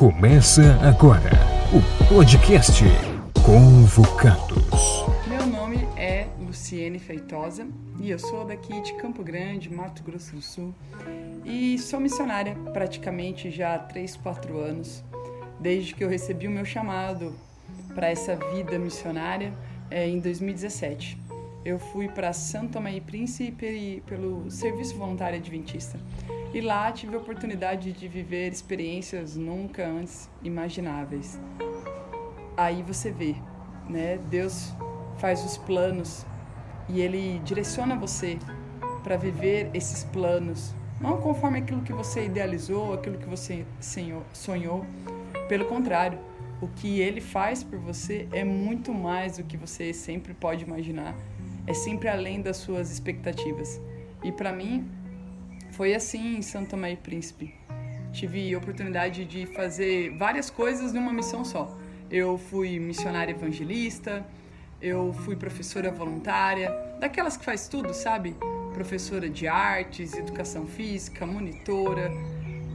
[0.00, 1.30] Começa agora
[1.74, 2.82] o podcast
[3.44, 5.04] Convocados.
[5.26, 7.68] Meu nome é Luciene Feitosa
[8.00, 10.74] e eu sou daqui de Campo Grande, Mato Grosso do Sul.
[11.44, 15.04] E sou missionária praticamente já há 3, 4 anos,
[15.60, 17.34] desde que eu recebi o meu chamado
[17.94, 19.52] para essa vida missionária
[19.90, 21.18] é, em 2017.
[21.62, 26.00] Eu fui para Santo Tomé e Príncipe pelo Serviço Voluntário Adventista.
[26.54, 31.38] E lá tive a oportunidade de viver experiências nunca antes imagináveis.
[32.56, 33.36] Aí você vê,
[33.88, 34.18] né?
[34.30, 34.74] Deus
[35.18, 36.24] faz os planos
[36.88, 38.38] e ele direciona você
[39.04, 43.66] para viver esses planos, não conforme aquilo que você idealizou, aquilo que você
[44.32, 44.86] sonhou.
[45.46, 46.18] Pelo contrário,
[46.60, 51.14] o que ele faz por você é muito mais do que você sempre pode imaginar.
[51.66, 53.80] É sempre além das suas expectativas.
[54.22, 54.90] E para mim,
[55.72, 57.54] foi assim em Santo Tomé e Príncipe.
[58.12, 61.76] Tive oportunidade de fazer várias coisas numa missão só.
[62.10, 64.26] Eu fui missionária evangelista,
[64.82, 68.34] eu fui professora voluntária, daquelas que faz tudo, sabe?
[68.74, 72.10] Professora de artes, educação física, monitora.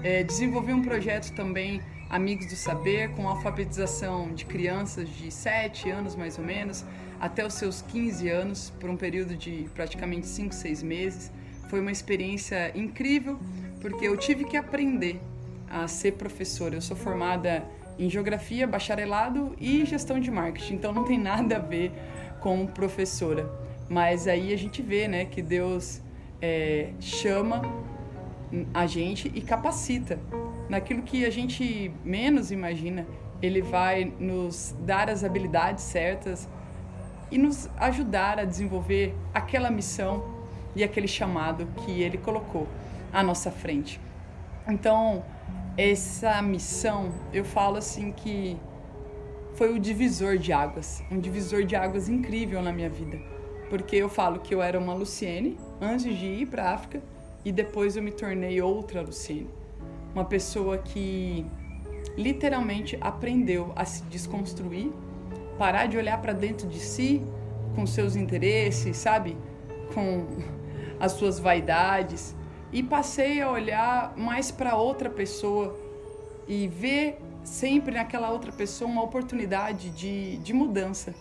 [0.04, 6.16] É, desenvolvi um projeto também, Amigos do Saber, com alfabetização de crianças de 7 anos
[6.16, 6.86] mais ou menos,
[7.20, 11.32] até os seus 15 anos, por um período de praticamente 5, 6 meses.
[11.68, 13.40] Foi uma experiência incrível,
[13.82, 15.20] porque eu tive que aprender
[15.70, 16.76] a ser professora.
[16.76, 17.64] Eu sou formada
[17.98, 21.92] em geografia, bacharelado e gestão de marketing, então não tem nada a ver
[22.40, 23.50] com professora.
[23.90, 26.02] Mas aí a gente vê, né, que Deus
[26.42, 27.62] é, chama
[28.74, 30.20] a gente e capacita
[30.70, 33.06] naquilo que a gente menos imagina.
[33.42, 36.48] Ele vai nos dar as habilidades certas
[37.32, 40.24] e nos ajudar a desenvolver aquela missão
[40.76, 42.68] e aquele chamado que ele colocou
[43.12, 44.00] à nossa frente.
[44.68, 45.24] Então,
[45.78, 48.58] essa missão, eu falo assim que
[49.56, 53.18] foi o divisor de águas, um divisor de águas incrível na minha vida,
[53.70, 57.02] porque eu falo que eu era uma Luciene antes de ir para a África
[57.44, 59.50] e depois eu me tornei outra Luciene,
[60.16, 61.46] uma pessoa que
[62.18, 64.90] literalmente aprendeu a se desconstruir,
[65.58, 67.22] parar de olhar para dentro de si
[67.76, 69.38] com seus interesses, sabe?
[69.94, 70.26] Com
[71.00, 72.34] as suas vaidades
[72.72, 75.78] e passei a olhar mais para outra pessoa
[76.48, 81.14] e ver sempre naquela outra pessoa uma oportunidade de, de mudança.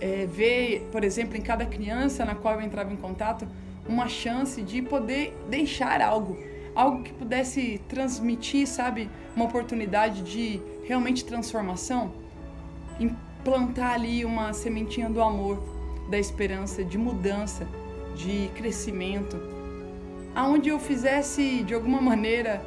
[0.00, 3.46] É, ver, por exemplo, em cada criança na qual eu entrava em contato,
[3.88, 6.36] uma chance de poder deixar algo,
[6.76, 12.12] algo que pudesse transmitir, sabe, uma oportunidade de realmente transformação,
[13.00, 15.58] implantar ali uma sementinha do amor,
[16.10, 17.66] da esperança, de mudança
[18.14, 19.36] de crescimento,
[20.34, 22.64] aonde eu fizesse de alguma maneira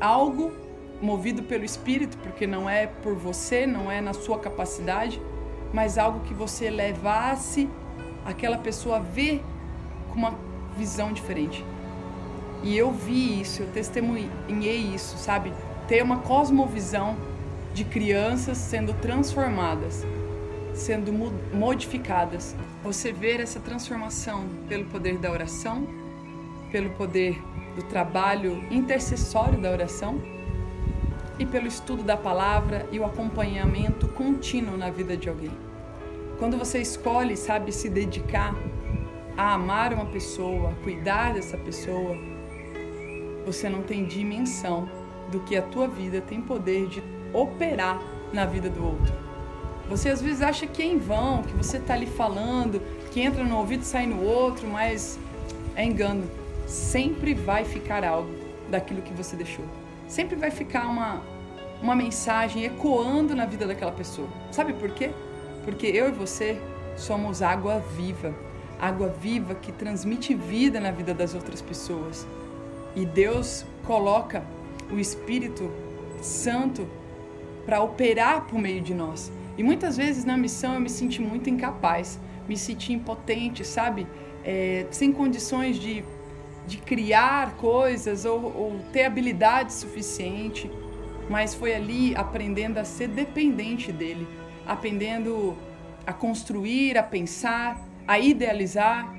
[0.00, 0.52] algo
[1.00, 5.20] movido pelo espírito, porque não é por você, não é na sua capacidade,
[5.72, 7.68] mas algo que você levasse
[8.24, 9.42] aquela pessoa a ver
[10.10, 10.34] com uma
[10.76, 11.64] visão diferente.
[12.62, 15.52] E eu vi isso, eu testemunhei isso, sabe?
[15.88, 17.16] Ter uma cosmovisão
[17.74, 20.04] de crianças sendo transformadas
[20.74, 21.12] sendo
[21.52, 22.56] modificadas.
[22.82, 25.86] Você ver essa transformação pelo poder da oração,
[26.70, 27.40] pelo poder
[27.76, 30.20] do trabalho intercessório da oração
[31.38, 35.52] e pelo estudo da palavra e o acompanhamento contínuo na vida de alguém.
[36.38, 38.54] Quando você escolhe, sabe, se dedicar
[39.36, 42.16] a amar uma pessoa, a cuidar dessa pessoa,
[43.44, 44.88] você não tem dimensão
[45.30, 48.00] do que a tua vida tem poder de operar
[48.32, 49.12] na vida do outro.
[49.88, 52.80] Você às vezes acha que é em vão, que você está ali falando,
[53.10, 55.18] que entra no ouvido e sai no outro, mas
[55.74, 56.24] é engano.
[56.66, 58.30] Sempre vai ficar algo
[58.70, 59.64] daquilo que você deixou.
[60.08, 61.22] Sempre vai ficar uma,
[61.82, 64.28] uma mensagem ecoando na vida daquela pessoa.
[64.50, 65.10] Sabe por quê?
[65.64, 66.60] Porque eu e você
[66.96, 68.34] somos água viva.
[68.80, 72.26] Água viva que transmite vida na vida das outras pessoas.
[72.94, 74.44] E Deus coloca
[74.90, 75.70] o Espírito
[76.20, 76.86] Santo
[77.64, 79.32] para operar por meio de nós.
[79.56, 82.18] E muitas vezes na missão eu me senti muito incapaz,
[82.48, 84.06] me senti impotente, sabe?
[84.44, 86.04] É, sem condições de,
[86.66, 90.70] de criar coisas ou, ou ter habilidade suficiente.
[91.30, 94.26] Mas foi ali aprendendo a ser dependente dele,
[94.66, 95.56] aprendendo
[96.06, 99.14] a construir, a pensar, a idealizar,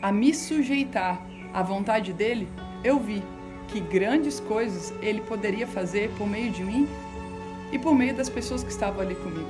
[0.00, 1.20] a me sujeitar
[1.52, 2.48] à vontade dele.
[2.82, 3.22] Eu vi
[3.68, 6.88] que grandes coisas ele poderia fazer por meio de mim
[7.72, 9.48] e por meio das pessoas que estavam ali comigo.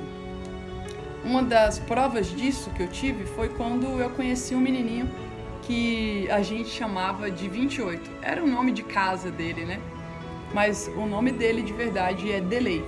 [1.23, 5.09] Uma das provas disso que eu tive foi quando eu conheci um menininho
[5.61, 8.09] que a gente chamava de 28.
[8.21, 9.79] Era o nome de casa dele, né?
[10.53, 12.83] mas o nome dele de verdade é Delay.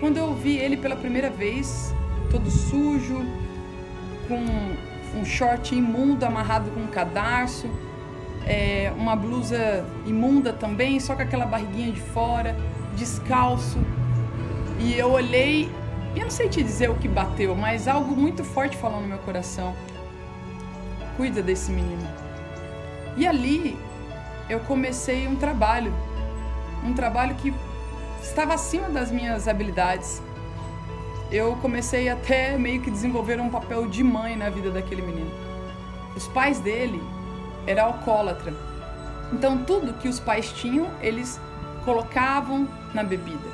[0.00, 1.94] Quando eu vi ele pela primeira vez,
[2.30, 3.24] todo sujo,
[4.26, 7.68] com um short imundo amarrado com um cadarço,
[8.48, 12.56] é, uma blusa imunda também, só com aquela barriguinha de fora,
[12.96, 13.78] descalço.
[14.80, 15.70] E eu olhei,
[16.14, 19.06] e eu não sei te dizer o que bateu, mas algo muito forte falou no
[19.06, 19.76] meu coração.
[21.16, 22.08] Cuida desse menino.
[23.16, 23.76] E ali
[24.48, 25.92] eu comecei um trabalho,
[26.82, 27.52] um trabalho que
[28.22, 30.22] estava acima das minhas habilidades.
[31.30, 35.30] Eu comecei até meio que desenvolver um papel de mãe na vida daquele menino.
[36.16, 37.02] Os pais dele
[37.68, 38.52] eram alcoólatra.
[39.32, 41.38] Então tudo que os pais tinham, eles
[41.84, 43.48] colocavam na bebida.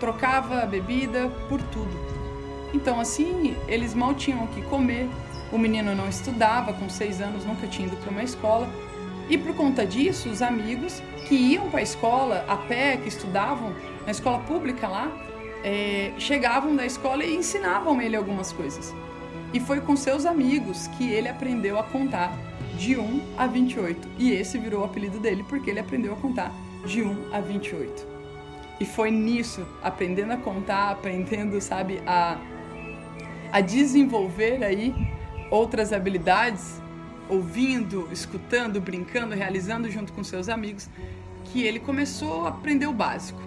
[0.00, 1.96] Trocava a bebida por tudo.
[2.74, 5.08] Então assim, eles mal tinham o que comer.
[5.52, 8.68] O menino não estudava, com seis anos nunca tinha ido para uma escola.
[9.28, 13.72] E por conta disso, os amigos que iam para a escola a pé, que estudavam
[14.04, 15.12] na escola pública lá,
[15.62, 18.92] é, chegavam da escola e ensinavam ele algumas coisas.
[19.54, 22.32] E foi com seus amigos que ele aprendeu a contar
[22.76, 24.08] de 1 a 28.
[24.18, 26.52] E esse virou o apelido dele porque ele aprendeu a contar
[26.86, 28.06] de 1 a 28.
[28.80, 32.38] E foi nisso, aprendendo a contar, aprendendo, sabe, a,
[33.52, 34.94] a desenvolver aí
[35.50, 36.80] outras habilidades,
[37.28, 40.88] ouvindo, escutando, brincando, realizando junto com seus amigos,
[41.44, 43.40] que ele começou a aprender o básico.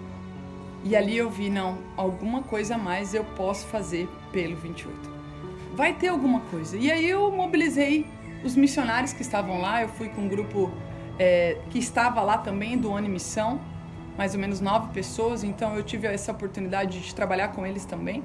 [0.84, 4.96] E ali eu vi, não, alguma coisa a mais eu posso fazer pelo 28.
[5.74, 6.76] Vai ter alguma coisa.
[6.76, 8.06] E aí eu mobilizei
[8.46, 10.72] os missionários que estavam lá, eu fui com um grupo
[11.18, 13.60] é, que estava lá também do Ano Missão,
[14.16, 18.22] mais ou menos nove pessoas, então eu tive essa oportunidade de trabalhar com eles também.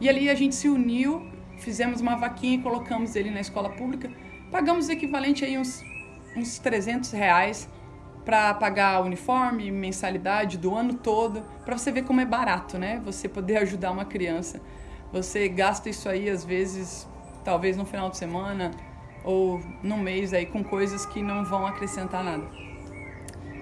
[0.00, 1.26] E ali a gente se uniu,
[1.58, 4.10] fizemos uma vaquinha e colocamos ele na escola pública.
[4.50, 5.82] Pagamos o equivalente aí uns,
[6.36, 7.68] uns 300 reais
[8.24, 13.00] para pagar uniforme, mensalidade do ano todo, para você ver como é barato, né?
[13.04, 14.60] Você poder ajudar uma criança.
[15.12, 17.08] Você gasta isso aí às vezes,
[17.44, 18.70] talvez no final de semana
[19.24, 22.44] ou no mês aí com coisas que não vão acrescentar nada.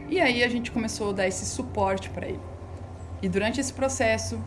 [0.08, 2.40] E aí a gente começou a dar esse suporte para ele.
[3.22, 4.42] E durante esse processo,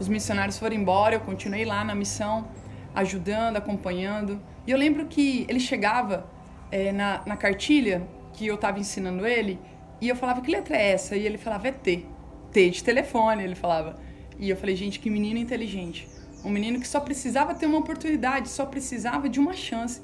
[0.00, 2.48] os missionários foram embora, eu continuei lá na missão,
[2.94, 4.40] ajudando, acompanhando.
[4.66, 6.26] E eu lembro que ele chegava
[6.70, 9.58] é, na, na cartilha que eu estava ensinando ele,
[10.00, 11.16] e eu falava, que letra é essa?
[11.16, 12.04] E ele falava, é T.
[12.50, 13.96] T de telefone, ele falava.
[14.38, 16.08] E eu falei, gente, que menino inteligente.
[16.44, 20.02] Um menino que só precisava ter uma oportunidade, só precisava de uma chance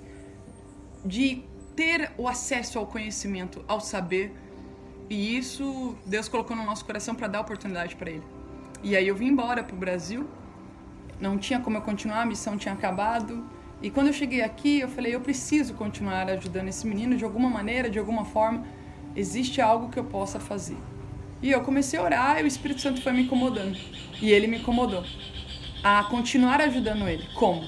[1.05, 1.43] de
[1.75, 4.35] ter o acesso ao conhecimento, ao saber.
[5.09, 8.23] E isso Deus colocou no nosso coração para dar oportunidade para ele.
[8.83, 10.29] E aí eu vim embora para o Brasil.
[11.21, 13.45] Não tinha como eu continuar, a missão tinha acabado.
[13.83, 17.49] E quando eu cheguei aqui, eu falei, eu preciso continuar ajudando esse menino de alguma
[17.49, 18.67] maneira, de alguma forma.
[19.17, 20.77] Existe algo que eu possa fazer.
[21.43, 23.77] E eu comecei a orar e o Espírito Santo foi me incomodando.
[24.21, 25.05] E ele me incomodou
[25.83, 27.27] a continuar ajudando ele.
[27.35, 27.67] Como?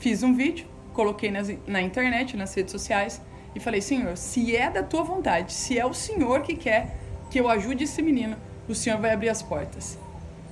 [0.00, 0.66] Fiz um vídeo,
[0.96, 3.22] coloquei nas, na internet, nas redes sociais
[3.54, 6.96] e falei: Senhor, se é da tua vontade, se é o Senhor que quer
[7.30, 8.36] que eu ajude esse menino,
[8.68, 9.98] o Senhor vai abrir as portas.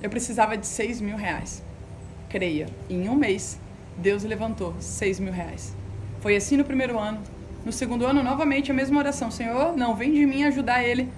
[0.01, 1.63] Eu precisava de 6 mil reais.
[2.29, 3.59] Creia, em um mês
[3.97, 5.75] Deus levantou seis mil reais.
[6.19, 7.19] Foi assim no primeiro ano.
[7.63, 9.31] No segundo ano, novamente, a mesma oração.
[9.31, 11.11] Senhor, não vem de mim ajudar ele.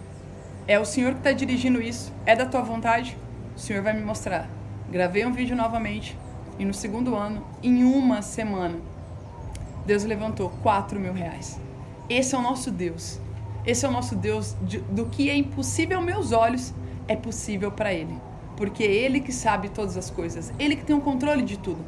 [0.68, 2.14] É o Senhor que está dirigindo isso.
[2.26, 3.18] É da tua vontade?
[3.56, 4.48] O Senhor vai me mostrar.
[4.92, 6.18] Gravei um vídeo novamente.
[6.60, 8.78] E no segundo ano, em uma semana,
[9.88, 11.58] Deus levantou quatro mil reais.
[12.10, 13.22] Esse é o nosso Deus.
[13.66, 16.74] Esse é o nosso Deus de, do que é impossível aos meus olhos,
[17.08, 18.14] é possível para Ele.
[18.58, 20.52] Porque é Ele que sabe todas as coisas.
[20.60, 21.80] Ele que tem o controle de tudo.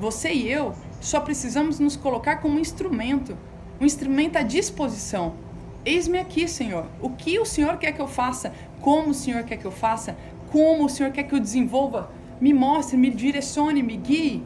[0.00, 3.36] Você e eu só precisamos nos colocar como um instrumento,
[3.78, 5.34] um instrumento à disposição.
[5.84, 6.86] Eis-me aqui, Senhor.
[7.02, 8.54] O que o Senhor quer que eu faça?
[8.80, 10.16] Como o Senhor quer que eu faça?
[10.50, 12.10] Como o Senhor quer que eu desenvolva?
[12.40, 14.42] Me mostre, me direcione, me guie.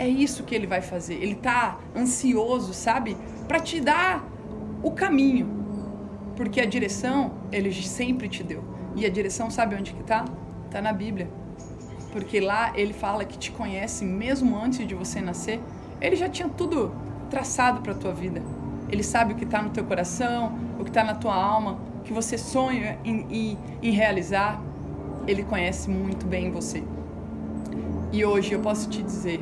[0.00, 1.14] É isso que ele vai fazer.
[1.14, 3.16] Ele está ansioso, sabe?
[3.46, 4.24] Para te dar
[4.82, 5.46] o caminho.
[6.34, 8.64] Porque a direção, ele sempre te deu.
[8.96, 10.24] E a direção, sabe onde que tá?
[10.70, 11.28] Tá na Bíblia
[12.12, 15.60] porque lá ele fala que te conhece mesmo antes de você nascer.
[16.00, 16.92] Ele já tinha tudo
[17.28, 18.42] traçado para tua vida.
[18.88, 22.02] Ele sabe o que está no teu coração, o que está na tua alma, o
[22.02, 24.60] que você sonha em, em, em realizar.
[25.26, 26.82] Ele conhece muito bem você.
[28.12, 29.40] E hoje eu posso te dizer,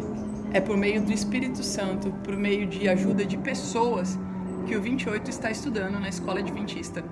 [0.52, 4.19] é por meio do Espírito Santo, por meio de ajuda de pessoas,
[4.67, 7.05] que o 28 está estudando na escola adventista.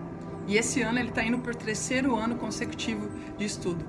[0.47, 3.85] E esse ano ele está indo por terceiro ano consecutivo de estudo.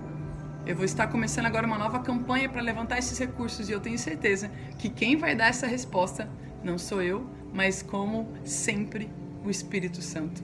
[0.66, 3.98] Eu vou estar começando agora uma nova campanha para levantar esses recursos e eu tenho
[3.98, 6.30] certeza que quem vai dar essa resposta
[6.62, 9.10] não sou eu, mas como sempre
[9.46, 10.44] o Espírito Santo.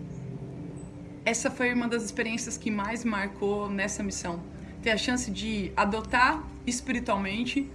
[1.25, 4.41] essa foi uma das experiências que mais marcou nessa missão.
[4.81, 7.69] Ter a chance de adotar espiritualmente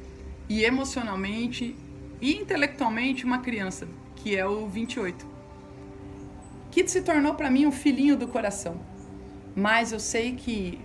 [0.48, 1.76] e emocionalmente
[2.20, 3.86] e intelectualmente uma criança,
[4.16, 5.26] que é o 28.
[6.70, 8.80] Que se tornou para mim um filhinho do coração.
[9.54, 10.80] Mas eu sei que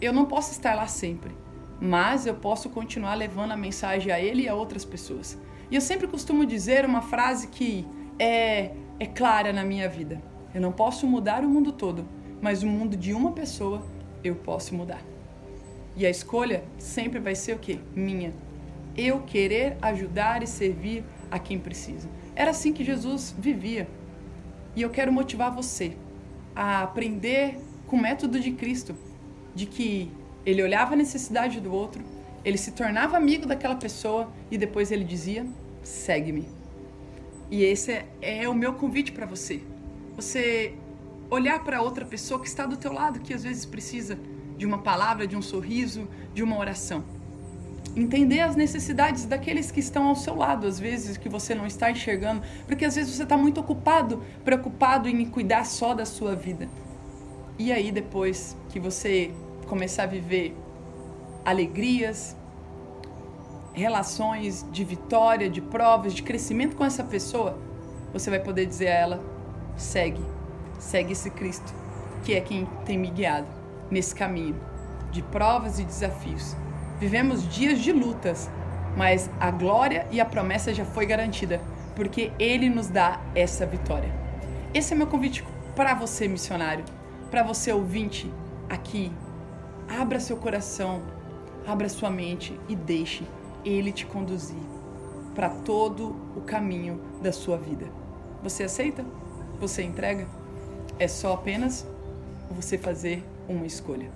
[0.00, 1.34] eu não posso estar lá sempre,
[1.80, 5.38] mas eu posso continuar levando a mensagem a ele e a outras pessoas.
[5.70, 7.86] E eu sempre costumo dizer uma frase que
[8.18, 10.20] é, é clara na minha vida.
[10.54, 12.06] Eu não posso mudar o mundo todo,
[12.40, 13.82] mas o mundo de uma pessoa
[14.22, 15.02] eu posso mudar.
[15.96, 17.78] E a escolha sempre vai ser o quê?
[17.94, 18.32] Minha.
[18.96, 22.08] Eu querer ajudar e servir a quem precisa.
[22.34, 23.88] Era assim que Jesus vivia.
[24.74, 25.96] E eu quero motivar você
[26.54, 28.94] a aprender com o método de Cristo,
[29.54, 30.10] de que
[30.44, 32.02] ele olhava a necessidade do outro,
[32.44, 35.46] ele se tornava amigo daquela pessoa e depois ele dizia:
[35.82, 36.48] "Segue-me".
[37.50, 39.60] E esse é, é o meu convite para você
[40.20, 40.74] você
[41.30, 44.18] olhar para outra pessoa que está do teu lado, que às vezes precisa
[44.56, 47.04] de uma palavra, de um sorriso, de uma oração.
[47.96, 51.90] Entender as necessidades daqueles que estão ao seu lado, às vezes que você não está
[51.90, 56.68] enxergando, porque às vezes você está muito ocupado, preocupado em cuidar só da sua vida.
[57.58, 59.32] E aí, depois que você
[59.66, 60.56] começar a viver
[61.44, 62.36] alegrias,
[63.72, 67.58] relações de vitória, de provas, de crescimento com essa pessoa,
[68.12, 69.24] você vai poder dizer a ela:
[69.76, 70.24] segue,
[70.78, 71.74] segue esse Cristo,
[72.24, 73.48] que é quem tem me guiado
[73.90, 74.56] nesse caminho
[75.10, 76.56] de provas e desafios.
[77.00, 78.50] Vivemos dias de lutas,
[78.96, 81.60] mas a glória e a promessa já foi garantida,
[81.96, 84.12] porque Ele nos dá essa vitória.
[84.74, 85.42] Esse é meu convite
[85.74, 86.84] para você, missionário,
[87.30, 88.30] para você ouvinte
[88.68, 89.10] aqui.
[89.88, 91.02] Abra seu coração,
[91.66, 93.24] abra sua mente e deixe
[93.64, 94.62] Ele te conduzir
[95.34, 97.86] para todo o caminho da sua vida.
[98.42, 99.04] Você aceita?
[99.60, 100.26] você entrega?
[100.98, 101.86] É só apenas
[102.50, 104.10] você fazer uma escolha.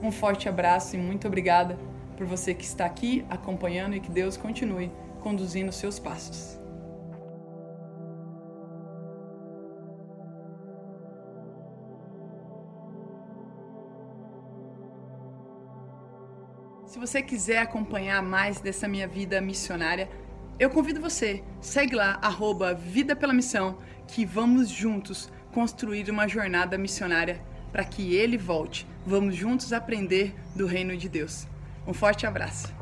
[0.00, 1.76] Um forte abraço e muito obrigada
[2.16, 6.58] por você que está aqui acompanhando e que Deus continue conduzindo seus passos.
[16.86, 20.08] Se você quiser acompanhar mais dessa minha vida missionária,
[20.58, 26.78] eu convido você, segue lá, arroba Vida Pela Missão, que vamos juntos construir uma jornada
[26.78, 28.86] missionária para que ele volte.
[29.04, 31.46] Vamos juntos aprender do reino de Deus.
[31.86, 32.75] Um forte abraço.